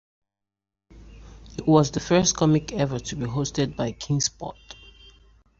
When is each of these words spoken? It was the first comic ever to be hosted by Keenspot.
It 1.59 1.67
was 1.67 1.91
the 1.91 1.99
first 1.99 2.35
comic 2.35 2.71
ever 2.73 2.97
to 2.97 3.15
be 3.15 3.25
hosted 3.25 3.75
by 3.75 3.91
Keenspot. 3.91 4.57